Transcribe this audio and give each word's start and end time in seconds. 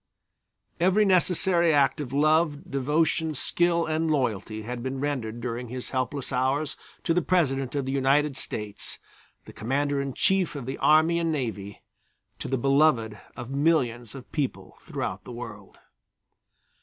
Every 0.79 1.05
necessary 1.05 1.71
act 1.71 2.01
of 2.01 2.11
love, 2.11 2.71
devotion, 2.71 3.35
skill 3.35 3.85
and 3.85 4.09
loyalty 4.09 4.63
had 4.63 4.81
been 4.81 4.99
rendered 4.99 5.39
during 5.41 5.67
his 5.67 5.91
helpless 5.91 6.33
hours 6.33 6.75
to 7.03 7.13
the 7.13 7.21
President 7.21 7.75
of 7.75 7.85
the 7.85 7.91
United 7.91 8.35
States, 8.35 8.97
the 9.45 9.53
Commander 9.53 10.01
in 10.01 10.15
Chief 10.15 10.55
of 10.55 10.65
the 10.65 10.79
Army 10.79 11.19
and 11.19 11.31
Navy, 11.31 11.83
to 12.39 12.47
the 12.47 12.57
beloved 12.57 13.19
of 13.37 13.51
millions 13.51 14.15
of 14.15 14.31
people 14.31 14.75
throughout 14.81 15.23
the 15.23 15.31
world. 15.31 15.77